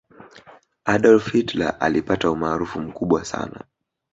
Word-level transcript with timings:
adolf 0.85 1.31
hitler 1.31 1.77
alipata 1.79 2.31
umaarufu 2.31 2.81
mkubwa 2.81 3.25
sana 3.25 3.63